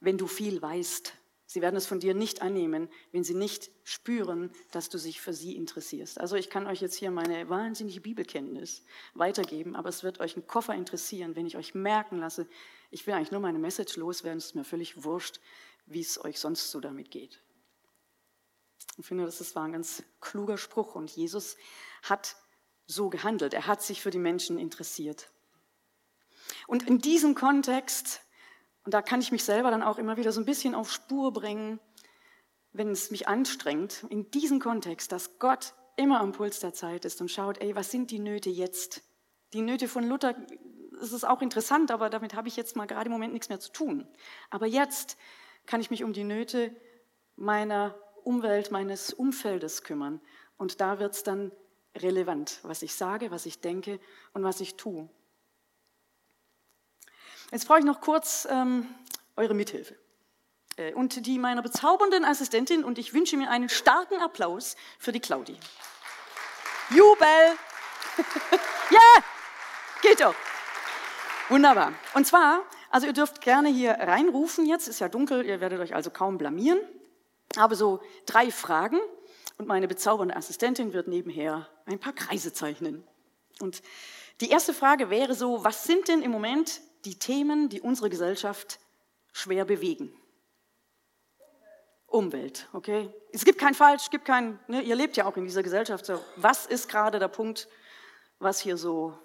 [0.00, 1.12] wenn du viel weißt
[1.50, 5.32] Sie werden es von dir nicht annehmen, wenn sie nicht spüren, dass du dich für
[5.32, 6.20] sie interessierst.
[6.20, 10.46] Also ich kann euch jetzt hier meine wahnsinnige Bibelkenntnis weitergeben, aber es wird euch ein
[10.46, 12.46] Koffer interessieren, wenn ich euch merken lasse,
[12.90, 15.40] ich will eigentlich nur meine Message loswerden, es ist mir völlig wurscht,
[15.86, 17.40] wie es euch sonst so damit geht.
[18.96, 21.56] Ich finde, das war ein ganz kluger Spruch und Jesus
[22.02, 22.36] hat
[22.86, 23.54] so gehandelt.
[23.54, 25.30] Er hat sich für die Menschen interessiert.
[26.66, 28.22] Und in diesem Kontext
[28.88, 31.30] und da kann ich mich selber dann auch immer wieder so ein bisschen auf Spur
[31.30, 31.78] bringen,
[32.72, 37.20] wenn es mich anstrengt, in diesem Kontext, dass Gott immer am Puls der Zeit ist
[37.20, 39.02] und schaut, ey, was sind die Nöte jetzt?
[39.52, 40.34] Die Nöte von Luther,
[40.98, 43.60] das ist auch interessant, aber damit habe ich jetzt mal gerade im Moment nichts mehr
[43.60, 44.08] zu tun.
[44.48, 45.18] Aber jetzt
[45.66, 46.74] kann ich mich um die Nöte
[47.36, 50.20] meiner Umwelt, meines Umfeldes kümmern.
[50.56, 51.52] Und da wird es dann
[51.96, 54.00] relevant, was ich sage, was ich denke
[54.32, 55.08] und was ich tue.
[57.50, 58.86] Jetzt brauche ich noch kurz ähm,
[59.36, 59.96] eure Mithilfe.
[60.76, 65.20] Äh, und die meiner bezaubernden Assistentin und ich wünsche mir einen starken Applaus für die
[65.20, 65.58] Claudi.
[66.90, 67.26] Jubel!
[68.90, 69.24] Ja, yeah!
[70.00, 70.34] geht doch.
[71.50, 71.92] Wunderbar.
[72.14, 75.94] Und zwar, also ihr dürft gerne hier reinrufen jetzt, ist ja dunkel, ihr werdet euch
[75.94, 76.78] also kaum blamieren.
[77.58, 79.00] Aber so drei Fragen
[79.58, 83.02] und meine bezaubernde Assistentin wird nebenher ein paar Kreise zeichnen.
[83.60, 83.82] Und
[84.40, 88.78] die erste Frage wäre so, was sind denn im Moment die Themen, die unsere Gesellschaft
[89.32, 90.12] schwer bewegen.
[92.06, 93.12] Umwelt, okay?
[93.32, 96.06] Es gibt kein Falsch, gibt kein, ne, ihr lebt ja auch in dieser Gesellschaft.
[96.06, 96.22] So.
[96.36, 97.68] Was ist gerade der Punkt,
[98.38, 99.18] was hier so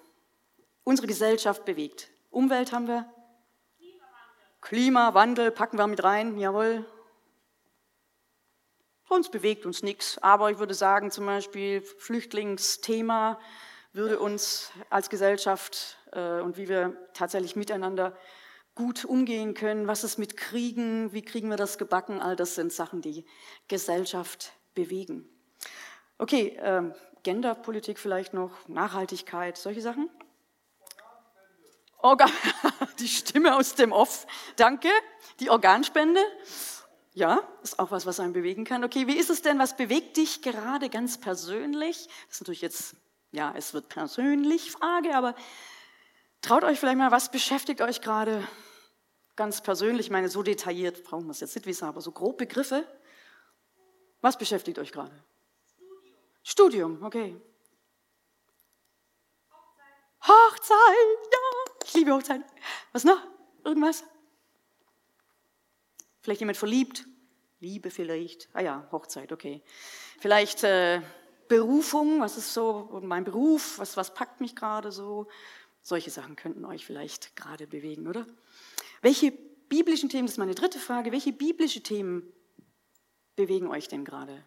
[0.82, 2.10] unsere Gesellschaft bewegt?
[2.30, 3.08] Umwelt haben wir.
[3.78, 6.84] Klimawandel, Klimawandel packen wir mit rein, jawohl.
[9.08, 10.18] Sonst bewegt uns nichts.
[10.18, 13.38] Aber ich würde sagen, zum Beispiel Flüchtlingsthema
[13.92, 18.16] würde uns als Gesellschaft äh, und wie wir tatsächlich miteinander
[18.74, 19.86] gut umgehen können.
[19.86, 21.12] Was ist mit Kriegen?
[21.12, 22.20] Wie kriegen wir das gebacken?
[22.20, 23.24] All das sind Sachen, die
[23.68, 25.28] Gesellschaft bewegen.
[26.18, 26.82] Okay, äh,
[27.22, 30.10] Genderpolitik vielleicht noch, Nachhaltigkeit, solche Sachen.
[31.98, 32.30] Organ
[32.98, 34.88] die Stimme aus dem Off, danke.
[35.40, 36.20] Die Organspende,
[37.14, 38.84] ja, ist auch was, was einen bewegen kann.
[38.84, 39.58] Okay, wie ist es denn?
[39.58, 42.08] Was bewegt dich gerade ganz persönlich?
[42.26, 42.96] Das ist natürlich jetzt,
[43.32, 45.34] ja, es wird persönlich Frage, aber
[46.44, 48.46] Traut euch vielleicht mal, was beschäftigt euch gerade
[49.34, 50.08] ganz persönlich?
[50.08, 52.86] Ich meine, so detailliert brauchen wir es jetzt nicht wissen, aber so grob Begriffe.
[54.20, 55.24] Was beschäftigt euch gerade?
[56.42, 56.98] Studium.
[56.98, 57.40] Studium, okay.
[60.20, 60.28] Hochzeit.
[60.28, 62.42] Hochzeit, ja, ich liebe Hochzeit.
[62.92, 63.22] Was noch?
[63.64, 64.04] Irgendwas?
[66.24, 67.06] Vielleicht jemand verliebt?
[67.60, 68.48] Liebe vielleicht.
[68.54, 69.62] Ah ja, Hochzeit, okay.
[70.18, 71.02] Vielleicht äh,
[71.48, 73.78] Berufung, was ist so mein Beruf?
[73.78, 75.28] Was, was packt mich gerade so?
[75.82, 78.26] Solche Sachen könnten euch vielleicht gerade bewegen, oder?
[79.02, 82.32] Welche biblischen Themen, das ist meine dritte Frage, welche biblische Themen
[83.36, 84.46] bewegen euch denn gerade?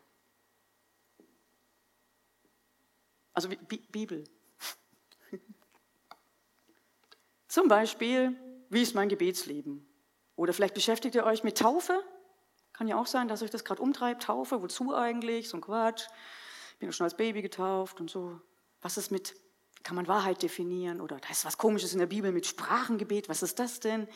[3.34, 4.24] Also Bi Bibel.
[7.48, 8.36] Zum Beispiel,
[8.72, 9.87] wie ist mein Gebetsleben?
[10.38, 12.02] Oder vielleicht beschäftigt ihr euch mit Taufe.
[12.72, 14.24] Kann ja auch sein, dass euch das gerade umtreibt.
[14.24, 15.50] Taufe, wozu eigentlich?
[15.50, 16.08] So ein Quatsch.
[16.72, 18.40] Ich bin ja schon als Baby getauft und so.
[18.82, 19.36] Was ist mit
[19.88, 23.42] kann man Wahrheit definieren oder da ist was Komisches in der Bibel mit Sprachengebet, was
[23.42, 24.08] ist das denn?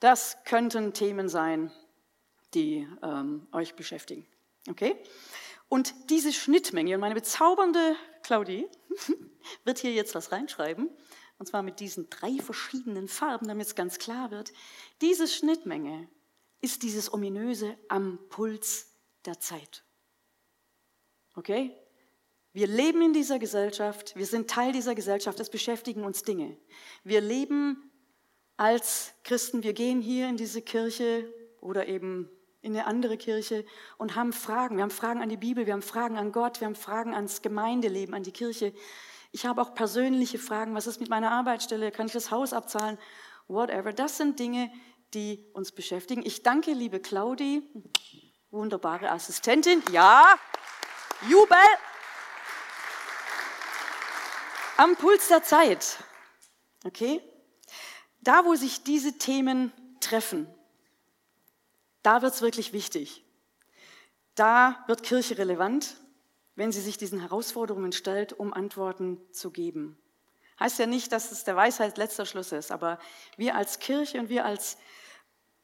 [0.00, 1.72] Das könnten Themen sein,
[2.52, 4.26] die ähm, euch beschäftigen.
[4.68, 4.94] Okay?
[5.70, 8.68] Und diese Schnittmenge, und meine bezaubernde Claudie
[9.64, 10.90] wird hier jetzt was reinschreiben,
[11.38, 14.52] und zwar mit diesen drei verschiedenen Farben, damit es ganz klar wird.
[15.00, 16.08] Diese Schnittmenge
[16.60, 18.92] ist dieses ominöse am Puls
[19.24, 19.84] der Zeit.
[21.34, 21.76] Okay?
[22.52, 26.56] Wir leben in dieser Gesellschaft, wir sind Teil dieser Gesellschaft, es beschäftigen uns Dinge.
[27.04, 27.90] Wir leben
[28.56, 32.30] als Christen, wir gehen hier in diese Kirche oder eben
[32.62, 33.66] in eine andere Kirche
[33.98, 34.76] und haben Fragen.
[34.76, 37.42] Wir haben Fragen an die Bibel, wir haben Fragen an Gott, wir haben Fragen ans
[37.42, 38.72] Gemeindeleben, an die Kirche.
[39.36, 40.74] Ich habe auch persönliche Fragen.
[40.74, 41.92] Was ist mit meiner Arbeitsstelle?
[41.92, 42.96] Kann ich das Haus abzahlen?
[43.48, 43.92] Whatever.
[43.92, 44.72] Das sind Dinge,
[45.12, 46.24] die uns beschäftigen.
[46.24, 47.62] Ich danke, liebe Claudi,
[48.50, 49.82] wunderbare Assistentin.
[49.92, 50.26] Ja,
[51.28, 51.58] Jubel.
[54.78, 55.98] Am Puls der Zeit.
[56.86, 57.20] Okay?
[58.22, 59.70] Da, wo sich diese Themen
[60.00, 60.48] treffen,
[62.02, 63.22] da wird es wirklich wichtig.
[64.34, 65.94] Da wird Kirche relevant,
[66.56, 69.96] wenn sie sich diesen Herausforderungen stellt, um Antworten zu geben.
[70.58, 72.98] Heißt ja nicht, dass es der Weisheit letzter Schluss ist, aber
[73.36, 74.78] wir als Kirche und wir als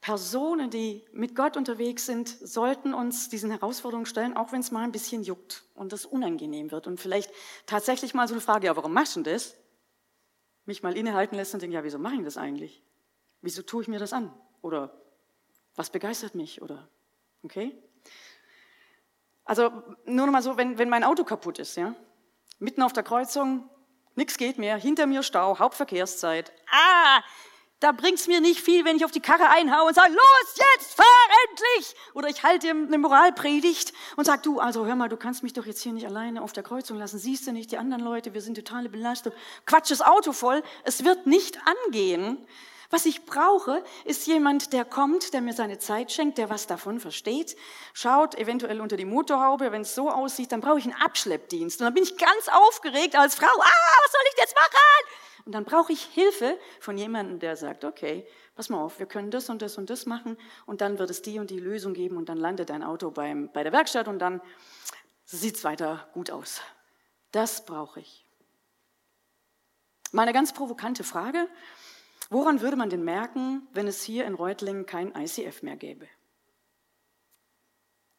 [0.03, 4.83] Personen, die mit Gott unterwegs sind, sollten uns diesen Herausforderungen stellen, auch wenn es mal
[4.83, 7.31] ein bisschen juckt und es unangenehm wird und vielleicht
[7.67, 9.57] tatsächlich mal so eine Frage, ja, warum machst du das?
[10.67, 12.83] Mich mal innehalten lässt und denken, ja, wieso mache ich das eigentlich?
[13.41, 14.33] Wieso tue ich mir das an?
[14.61, 14.93] Oder
[15.75, 16.61] was begeistert mich?
[16.63, 16.89] Oder,
[17.43, 17.77] okay?
[19.45, 19.71] Also
[20.05, 21.95] nur noch mal so, wenn, wenn mein Auto kaputt ist, ja,
[22.59, 23.69] mitten auf der Kreuzung,
[24.15, 26.53] nichts geht mehr, hinter mir Stau, Hauptverkehrszeit.
[26.71, 27.23] Ah,
[27.83, 30.95] da bringt's mir nicht viel, wenn ich auf die Karre einhaue und sage, los jetzt,
[30.95, 31.07] fahr
[31.49, 31.97] endlich!
[32.15, 35.67] Oder ich halte eine Moralpredigt und sage, du, also hör mal, du kannst mich doch
[35.67, 37.19] jetzt hier nicht alleine auf der Kreuzung lassen.
[37.19, 39.33] Siehst du nicht, die anderen Leute, wir sind totale Belastung.
[39.67, 42.47] Quatsch das Auto voll, es wird nicht angehen.
[42.93, 47.01] Was ich brauche, ist jemand, der kommt, der mir seine Zeit schenkt, der was davon
[47.01, 47.57] versteht,
[47.95, 51.81] schaut eventuell unter die Motorhaube, wenn es so aussieht, dann brauche ich einen Abschleppdienst.
[51.81, 55.47] Und dann bin ich ganz aufgeregt als Frau, ah, was soll ich jetzt machen?
[55.47, 59.31] Und dann brauche ich Hilfe von jemandem, der sagt, okay, pass mal auf, wir können
[59.31, 62.19] das und das und das machen und dann wird es die und die Lösung geben
[62.19, 64.43] und dann landet dein Auto beim, bei der Werkstatt und dann
[65.25, 66.61] sieht es weiter gut aus.
[67.31, 68.27] Das brauche ich.
[70.13, 71.49] Meine ganz provokante Frage,
[72.33, 76.09] Woran würde man denn merken, wenn es hier in Reutlingen kein ICF mehr gäbe?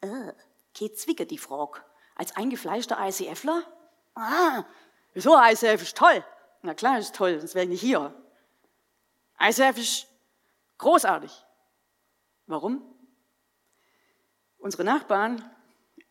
[0.02, 0.34] Äh,
[0.76, 1.82] geht Zwicke die Frage.
[2.14, 3.64] Als eingefleischter ICFler?
[4.14, 4.66] Ah,
[5.14, 6.24] wieso ICF ist toll?
[6.62, 8.14] Na klar, ist toll, sonst wäre ich nicht hier.
[9.42, 10.08] ICF ist
[10.78, 11.32] großartig.
[12.46, 12.84] Warum?
[14.60, 15.44] Unsere Nachbarn,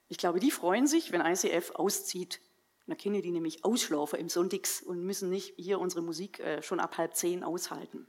[0.09, 2.41] ich glaube, die freuen sich, wenn ICF auszieht
[2.87, 6.81] dann können die nämlich ausschlafen im Sonntags und müssen nicht hier unsere Musik äh, schon
[6.81, 8.07] ab halb zehn aushalten.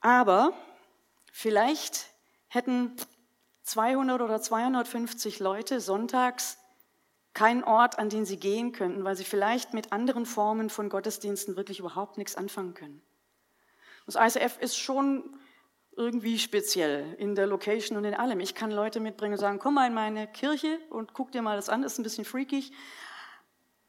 [0.00, 0.52] Aber
[1.32, 2.08] vielleicht
[2.48, 2.96] hätten
[3.62, 6.58] 200 oder 250 Leute sonntags
[7.34, 11.56] keinen Ort, an den sie gehen könnten, weil sie vielleicht mit anderen Formen von Gottesdiensten
[11.56, 13.02] wirklich überhaupt nichts anfangen können.
[14.06, 15.36] Das ICF ist schon
[15.96, 18.40] irgendwie speziell in der Location und in allem.
[18.40, 21.56] Ich kann Leute mitbringen und sagen, komm mal in meine Kirche und guck dir mal
[21.56, 22.72] das an, ist ein bisschen freakig.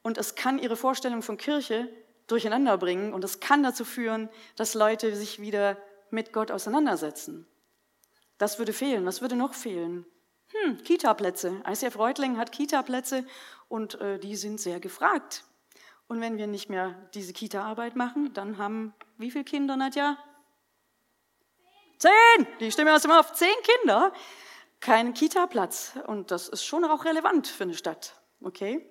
[0.02, 1.90] Und es kann ihre Vorstellung von Kirche
[2.28, 5.78] durcheinander bringen und es kann dazu führen, dass Leute sich wieder
[6.10, 7.48] mit Gott auseinandersetzen.
[8.38, 9.06] Das würde fehlen.
[9.06, 10.06] Was würde noch fehlen?
[10.52, 11.62] Hm, Kita-Plätze.
[11.68, 13.26] ICF Reutlingen hat Kita-Plätze
[13.68, 15.44] und äh, die sind sehr gefragt.
[16.08, 20.18] Und wenn wir nicht mehr diese Kita-Arbeit machen, dann haben wie viele Kinder, Nadja?
[21.98, 22.48] Zehn!
[22.60, 24.14] Die stimmen erst immer auf zehn Kinder.
[24.80, 25.94] Kein Kita-Platz.
[26.08, 28.22] Und das ist schon auch relevant für eine Stadt.
[28.42, 28.86] Okay?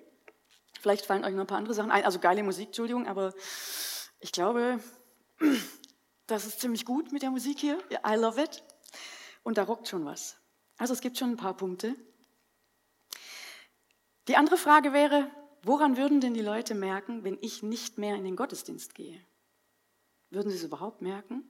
[0.81, 2.03] Vielleicht fallen euch noch ein paar andere Sachen ein.
[2.03, 3.33] Also geile Musik, Entschuldigung, aber
[4.19, 4.79] ich glaube,
[6.27, 7.77] das ist ziemlich gut mit der Musik hier.
[8.05, 8.63] I love it.
[9.43, 10.37] Und da rockt schon was.
[10.77, 11.95] Also es gibt schon ein paar Punkte.
[14.27, 15.29] Die andere Frage wäre,
[15.61, 19.23] woran würden denn die Leute merken, wenn ich nicht mehr in den Gottesdienst gehe?
[20.31, 21.43] Würden sie es überhaupt merken?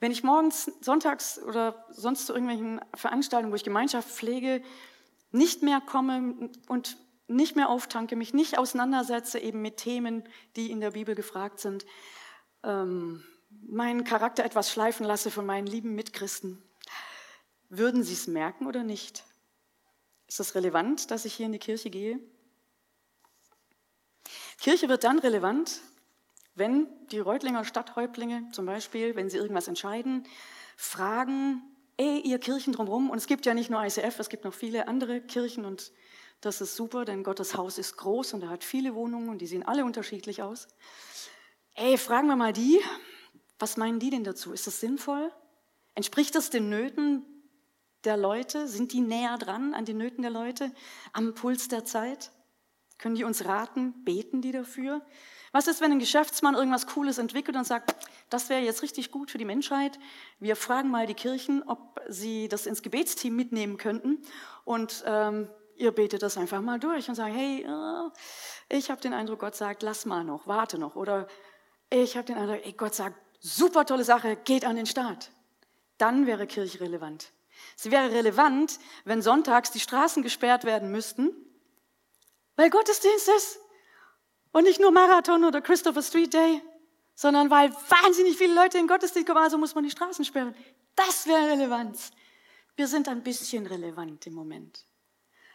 [0.00, 4.62] Wenn ich morgens, sonntags oder sonst zu irgendwelchen Veranstaltungen, wo ich Gemeinschaft pflege,
[5.30, 10.24] nicht mehr komme und nicht mehr auftanke, mich nicht auseinandersetze eben mit Themen,
[10.56, 11.84] die in der Bibel gefragt sind,
[12.62, 16.62] ähm, meinen Charakter etwas schleifen lasse von meinen lieben Mitchristen,
[17.68, 19.24] würden sie es merken oder nicht?
[20.26, 22.18] Ist das relevant, dass ich hier in die Kirche gehe?
[24.58, 25.80] Kirche wird dann relevant,
[26.58, 30.24] wenn die Reutlinger Stadthäuptlinge zum Beispiel, wenn sie irgendwas entscheiden,
[30.76, 31.62] fragen,
[31.96, 34.88] ey, ihr Kirchen drumherum, und es gibt ja nicht nur ICF, es gibt noch viele
[34.88, 35.92] andere Kirchen und
[36.40, 39.46] das ist super, denn Gottes Haus ist groß und er hat viele Wohnungen und die
[39.46, 40.68] sehen alle unterschiedlich aus.
[41.74, 42.80] Ey, fragen wir mal die,
[43.58, 44.52] was meinen die denn dazu?
[44.52, 45.32] Ist das sinnvoll?
[45.94, 47.24] Entspricht das den Nöten
[48.04, 48.68] der Leute?
[48.68, 50.70] Sind die näher dran an den Nöten der Leute,
[51.12, 52.30] am Puls der Zeit?
[52.98, 54.04] Können die uns raten?
[54.04, 55.02] Beten die dafür?
[55.52, 57.94] Was ist, wenn ein Geschäftsmann irgendwas Cooles entwickelt und sagt,
[58.30, 59.98] das wäre jetzt richtig gut für die Menschheit?
[60.38, 64.22] Wir fragen mal die Kirchen, ob sie das ins Gebetsteam mitnehmen könnten
[64.64, 69.14] und ähm, ihr betet das einfach mal durch und sagt, hey, äh, ich habe den
[69.14, 70.96] Eindruck, Gott sagt, lass mal noch, warte noch.
[70.96, 71.26] Oder
[71.90, 75.30] ich habe den Eindruck, ey, Gott sagt, super tolle Sache, geht an den Start.
[75.96, 77.32] Dann wäre Kirche relevant.
[77.74, 81.32] Sie wäre relevant, wenn sonntags die Straßen gesperrt werden müssten
[82.58, 83.60] weil Gottesdienst ist
[84.52, 86.62] und nicht nur Marathon oder Christopher Street Day,
[87.14, 90.54] sondern weil wahnsinnig viele Leute in Gottesdienst kommen, also muss man die Straßen sperren.
[90.94, 92.10] Das wäre Relevanz.
[92.76, 94.84] Wir sind ein bisschen relevant im Moment.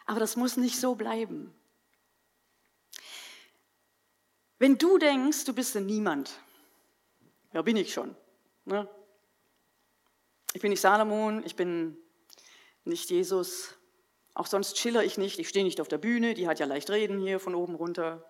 [0.06, 1.54] Aber das muss nicht so bleiben.
[4.58, 6.38] Wenn du denkst, du bist ein Niemand,
[7.52, 8.14] ja, bin ich schon.
[8.64, 8.88] Ne?
[10.52, 11.96] Ich bin nicht Salomon, ich bin
[12.84, 13.74] nicht Jesus.
[14.34, 16.90] Auch sonst schiller ich nicht, ich stehe nicht auf der Bühne, die hat ja leicht
[16.90, 18.24] reden hier von oben runter.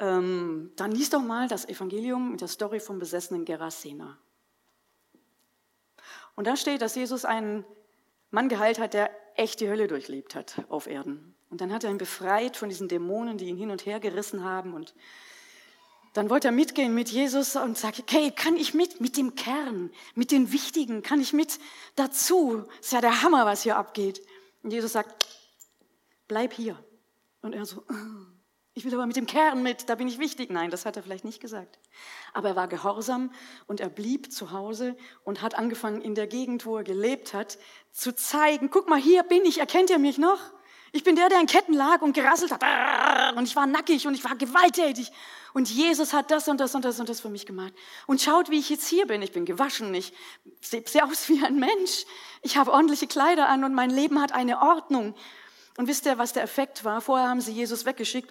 [0.00, 4.18] Ähm, dann lies doch mal das Evangelium mit der Story vom besessenen Gerasena.
[6.34, 7.66] Und da steht, dass Jesus einen
[8.30, 11.34] Mann geheilt hat, der echt die Hölle durchlebt hat auf Erden.
[11.50, 14.42] Und dann hat er ihn befreit von diesen Dämonen, die ihn hin und her gerissen
[14.42, 14.72] haben.
[14.72, 14.94] Und
[16.14, 19.90] dann wollte er mitgehen mit Jesus und sagt, okay, kann ich mit, mit dem Kern,
[20.14, 21.58] mit den Wichtigen, kann ich mit
[21.94, 22.64] dazu?
[22.80, 24.22] Ist ja der Hammer, was hier abgeht.
[24.62, 25.26] Und Jesus sagt,
[26.26, 26.82] bleib hier.
[27.42, 27.84] Und er so,
[28.74, 30.50] ich will aber mit dem Kern mit, da bin ich wichtig.
[30.50, 31.78] Nein, das hat er vielleicht nicht gesagt.
[32.32, 33.32] Aber er war gehorsam
[33.66, 37.58] und er blieb zu Hause und hat angefangen, in der Gegend, wo er gelebt hat,
[37.90, 40.38] zu zeigen, guck mal, hier bin ich, erkennt ihr mich noch?
[40.92, 43.36] Ich bin der, der in Ketten lag und gerasselt hat.
[43.36, 45.12] Und ich war nackig und ich war gewalttätig.
[45.52, 47.72] Und Jesus hat das und das und das und das für mich gemacht.
[48.06, 49.22] Und schaut, wie ich jetzt hier bin.
[49.22, 49.94] Ich bin gewaschen.
[49.94, 50.12] Ich
[50.60, 52.06] sehe aus wie ein Mensch.
[52.42, 55.14] Ich habe ordentliche Kleider an und mein Leben hat eine Ordnung.
[55.80, 57.00] Und wisst ihr, was der Effekt war?
[57.00, 58.30] Vorher haben sie Jesus weggeschickt.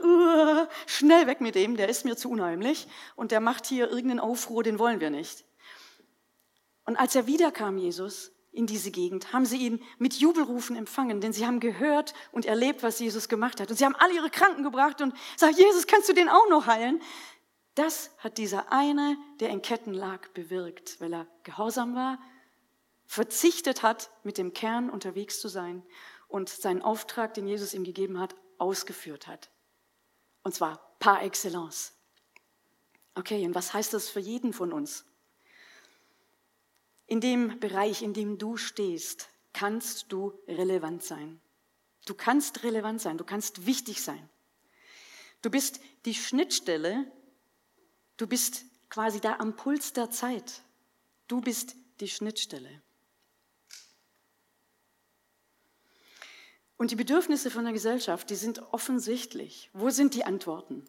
[0.86, 2.88] Schnell weg mit dem, der ist mir zu unheimlich.
[3.16, 5.46] Und der macht hier irgendeinen Aufruhr, den wollen wir nicht.
[6.86, 11.34] Und als er wiederkam, Jesus, in diese Gegend, haben sie ihn mit Jubelrufen empfangen, denn
[11.34, 13.72] sie haben gehört und erlebt, was Jesus gemacht hat.
[13.72, 16.68] Und sie haben alle ihre Kranken gebracht und sagt, Jesus, kannst du den auch noch
[16.68, 17.02] heilen?
[17.74, 22.20] Das hat dieser eine, der in Ketten lag, bewirkt, weil er gehorsam war,
[23.08, 25.82] verzichtet hat, mit dem Kern unterwegs zu sein
[26.30, 29.50] und seinen Auftrag, den Jesus ihm gegeben hat, ausgeführt hat.
[30.44, 31.94] Und zwar par excellence.
[33.16, 35.04] Okay, und was heißt das für jeden von uns?
[37.08, 41.42] In dem Bereich, in dem du stehst, kannst du relevant sein.
[42.06, 44.30] Du kannst relevant sein, du kannst wichtig sein.
[45.42, 47.12] Du bist die Schnittstelle,
[48.18, 50.62] du bist quasi da am Puls der Zeit.
[51.28, 52.82] Du bist die Schnittstelle.
[56.80, 59.70] Und die Bedürfnisse von der Gesellschaft, die sind offensichtlich.
[59.74, 60.86] Wo sind die Antworten?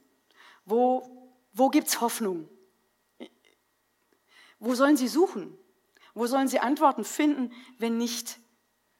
[0.64, 2.48] Wo, wo gibt es Hoffnung?
[4.61, 5.59] Wo sollen sie suchen?
[6.14, 8.38] Wo sollen sie Antworten finden, wenn nicht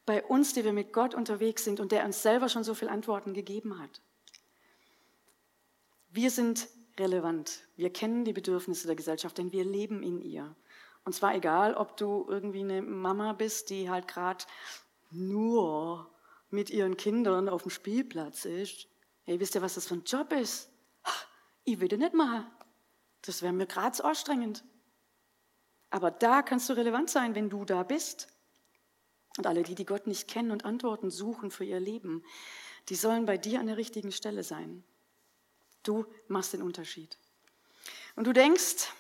[0.05, 2.91] bei uns, die wir mit Gott unterwegs sind und der uns selber schon so viele
[2.91, 4.03] Antworten gegeben hat?
[6.09, 6.67] Wir sind
[6.99, 7.69] relevant.
[7.77, 10.57] Wir kennen die Bedürfnisse der Gesellschaft, denn wir leben in ihr.
[11.05, 14.45] Und zwar egal, ob du irgendwie eine Mama bist, die halt gerade
[15.13, 16.11] nur
[16.51, 18.89] mit ihren Kindern auf dem Spielplatz ist.
[19.25, 20.71] Hey, wisst ihr, was das für ein Job ist?
[21.65, 22.47] Ich würde nicht machen.
[23.23, 24.65] Das wäre mir gerade anstrengend.
[25.91, 28.29] Aber da kannst du relevant sein, wenn du da bist.
[29.37, 32.25] Und alle die, die Gott nicht kennen und Antworten suchen für ihr Leben,
[32.89, 34.83] die sollen bei dir an der richtigen Stelle sein.
[35.83, 37.17] Du machst den Unterschied.
[38.17, 38.93] Und du denkst,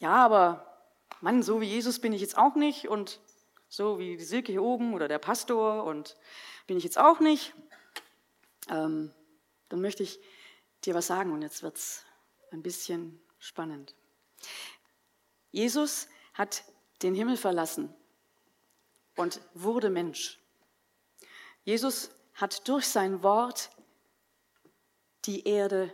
[0.00, 0.76] ja, aber
[1.20, 3.20] Mann, so wie Jesus bin ich jetzt auch nicht und
[3.68, 6.16] so wie die Silke hier oben oder der Pastor und
[6.66, 7.54] bin ich jetzt auch nicht.
[8.68, 9.12] Ähm,
[9.68, 10.20] dann möchte ich
[10.84, 12.04] dir was sagen und jetzt wird es
[12.50, 13.94] ein bisschen spannend.
[15.50, 16.64] Jesus hat
[17.02, 17.94] den Himmel verlassen
[19.16, 20.38] und wurde Mensch.
[21.64, 23.70] Jesus hat durch sein Wort
[25.24, 25.92] die Erde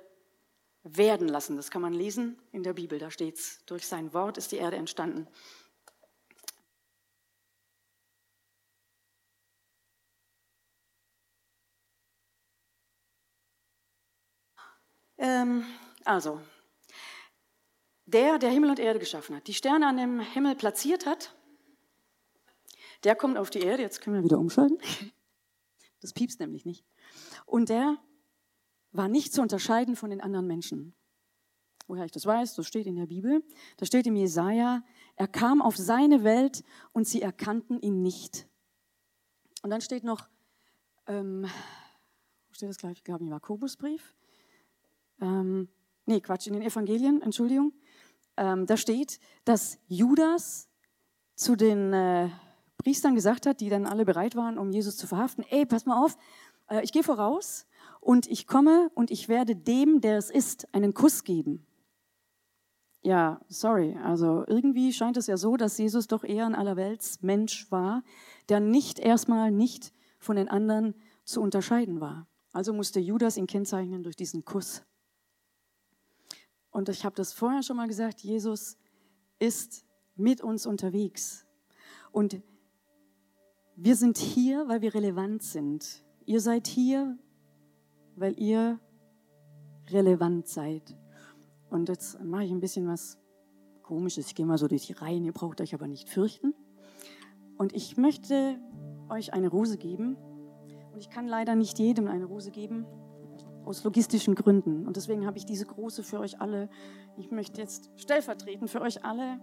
[0.82, 1.56] werden lassen.
[1.56, 3.64] Das kann man lesen in der Bibel, da steht es.
[3.66, 5.28] Durch sein Wort ist die Erde entstanden.
[15.22, 15.64] Ähm,
[16.04, 16.40] also,
[18.06, 21.32] der, der Himmel und Erde geschaffen hat, die Sterne an dem Himmel platziert hat,
[23.04, 24.78] der kommt auf die Erde, jetzt können wir wieder umschalten.
[26.00, 26.84] Das piepst nämlich nicht.
[27.46, 27.96] Und der
[28.90, 30.96] war nicht zu unterscheiden von den anderen Menschen.
[31.86, 33.44] Woher ich das weiß, das steht in der Bibel.
[33.76, 34.82] Da steht im Jesaja,
[35.14, 38.48] er kam auf seine Welt und sie erkannten ihn nicht.
[39.62, 40.28] Und dann steht noch,
[41.06, 41.44] ähm,
[42.48, 42.98] wo steht das gleich?
[42.98, 44.16] Ich glaube, im Jakobusbrief.
[45.22, 45.68] Ähm,
[46.04, 47.72] nee, Quatsch, in den Evangelien, Entschuldigung
[48.36, 50.68] ähm, da steht, dass Judas
[51.34, 52.30] zu den äh,
[52.78, 56.02] Priestern gesagt hat, die dann alle bereit waren, um Jesus zu verhaften, ey, pass mal
[56.02, 56.16] auf,
[56.68, 57.66] äh, ich gehe voraus
[58.00, 61.66] und ich komme und ich werde dem, der es ist, einen Kuss geben.
[63.04, 68.04] Ja, sorry, also irgendwie scheint es ja so, dass Jesus doch eher ein Allerweltsmensch war,
[68.48, 70.94] der nicht erstmal nicht von den anderen
[71.24, 72.28] zu unterscheiden war.
[72.52, 74.84] Also musste Judas ihn kennzeichnen durch diesen Kuss.
[76.72, 78.76] Und ich habe das vorher schon mal gesagt, Jesus
[79.38, 79.84] ist
[80.16, 81.46] mit uns unterwegs.
[82.10, 82.42] Und
[83.76, 86.04] wir sind hier, weil wir relevant sind.
[86.26, 87.16] Ihr seid hier,
[88.16, 88.80] weil ihr
[89.90, 90.96] relevant seid.
[91.70, 93.18] Und jetzt mache ich ein bisschen was
[93.82, 94.28] Komisches.
[94.28, 95.24] Ich gehe mal so durch die Reihen.
[95.24, 96.54] Ihr braucht euch aber nicht fürchten.
[97.58, 98.58] Und ich möchte
[99.10, 100.16] euch eine Rose geben.
[100.92, 102.86] Und ich kann leider nicht jedem eine Rose geben,
[103.64, 104.86] aus logistischen Gründen.
[104.86, 106.68] Und deswegen habe ich diese große für euch alle.
[107.16, 109.40] Ich möchte jetzt stellvertretend für euch alle,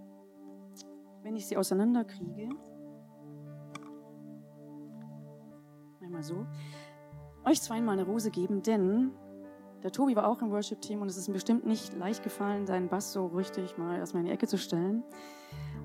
[1.24, 2.50] wenn ich sie auseinanderkriege,
[6.02, 6.46] einmal so,
[7.46, 9.12] euch zweimal eine Rose geben, denn
[9.84, 12.90] der Tobi war auch im Worship-Team und es ist ihm bestimmt nicht leicht gefallen, seinen
[12.90, 15.04] Bass so richtig mal erstmal in die Ecke zu stellen.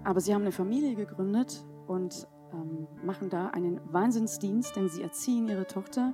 [0.03, 5.49] Aber sie haben eine Familie gegründet und ähm, machen da einen Wahnsinnsdienst, denn sie erziehen
[5.49, 6.13] ihre Tochter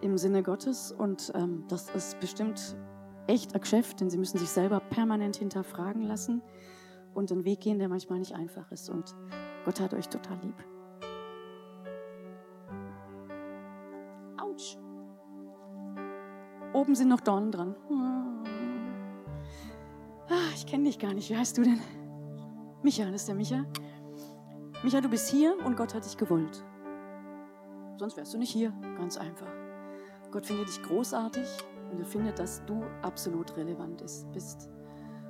[0.00, 2.76] im Sinne Gottes und ähm, das ist bestimmt
[3.26, 6.42] echt ein Geschäft, denn sie müssen sich selber permanent hinterfragen lassen
[7.14, 8.88] und einen Weg gehen, der manchmal nicht einfach ist.
[8.90, 9.14] Und
[9.64, 10.54] Gott hat euch total lieb.
[14.38, 14.78] Autsch.
[16.72, 17.74] Oben sind noch Dornen dran.
[20.28, 21.30] Ah, ich kenne dich gar nicht.
[21.30, 21.80] Wie heißt du denn?
[22.82, 23.64] Micha, das ist der Micha.
[24.82, 26.64] Micha, du bist hier und Gott hat dich gewollt.
[27.98, 28.72] Sonst wärst du nicht hier.
[28.96, 29.48] Ganz einfach.
[30.30, 31.46] Gott findet dich großartig
[31.90, 34.02] und er findet, dass du absolut relevant
[34.32, 34.68] bist.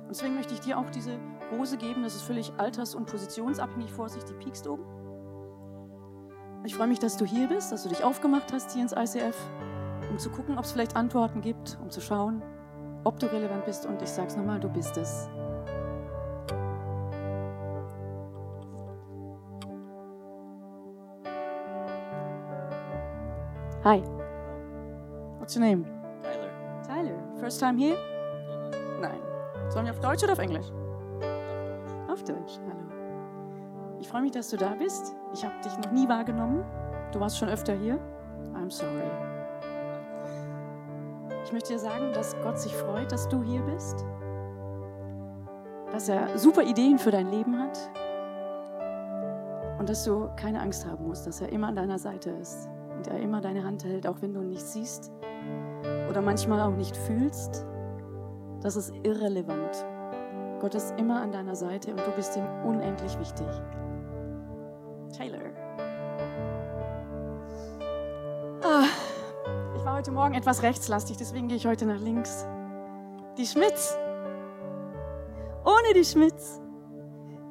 [0.01, 1.17] Und deswegen möchte ich dir auch diese
[1.51, 2.03] Rose geben.
[2.03, 3.91] Das ist völlig alters- und positionsabhängig.
[3.91, 4.83] Vorsicht, die piekst oben.
[6.65, 9.37] Ich freue mich, dass du hier bist, dass du dich aufgemacht hast hier ins ICF,
[10.09, 12.41] um zu gucken, ob es vielleicht Antworten gibt, um zu schauen,
[13.05, 13.85] ob du relevant bist.
[13.85, 15.29] Und ich sage es nochmal, du bist es.
[23.85, 24.03] Hi.
[25.49, 25.83] What's your name?
[26.21, 26.83] Tyler.
[26.85, 27.39] Tyler.
[27.39, 27.97] First time here?
[29.01, 29.19] Nein.
[29.69, 30.67] Sollen wir auf Deutsch oder auf Englisch?
[32.07, 32.59] Auf Deutsch.
[32.67, 33.97] Hallo.
[33.99, 35.15] Ich freue mich, dass du da bist.
[35.33, 36.63] Ich habe dich noch nie wahrgenommen.
[37.11, 37.97] Du warst schon öfter hier.
[38.53, 39.01] I'm sorry.
[41.43, 44.05] Ich möchte dir sagen, dass Gott sich freut, dass du hier bist.
[45.91, 47.89] Dass er super Ideen für dein Leben hat.
[49.79, 53.07] Und dass du keine Angst haben musst, dass er immer an deiner Seite ist und
[53.07, 55.11] er immer deine Hand hält, auch wenn du ihn nicht siehst
[56.09, 57.65] oder manchmal auch nicht fühlst.
[58.61, 59.85] Das ist irrelevant.
[60.59, 63.47] Gott ist immer an deiner Seite und du bist ihm unendlich wichtig.
[65.15, 65.39] Taylor.
[68.61, 68.83] Ah,
[69.77, 72.45] ich war heute Morgen etwas rechtslastig, deswegen gehe ich heute nach links.
[73.37, 73.97] Die Schmitz.
[75.63, 76.59] Ohne die Schmitz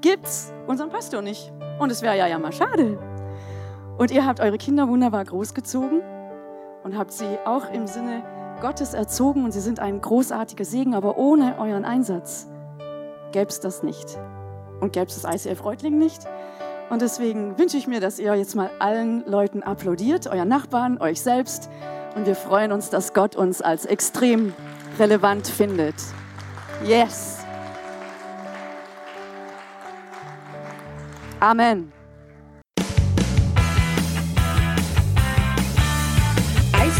[0.01, 1.53] gibt's unseren Pastor nicht.
[1.79, 2.99] Und es wäre ja ja mal schade.
[3.97, 6.03] Und ihr habt eure Kinder wunderbar großgezogen
[6.85, 8.23] und habt sie auch im Sinne
[8.61, 12.47] Gottes erzogen und sie sind ein großartiger Segen, aber ohne euren Einsatz
[13.33, 14.19] gäbe es das nicht.
[14.81, 16.23] Und gäbe es das ICF Reutling nicht.
[16.91, 21.21] Und deswegen wünsche ich mir, dass ihr jetzt mal allen Leuten applaudiert, euren Nachbarn, euch
[21.21, 21.69] selbst.
[22.15, 24.55] Und wir freuen uns, dass Gott uns als extrem
[24.99, 25.95] relevant findet.
[26.85, 27.39] Yes.
[31.41, 31.98] Amen.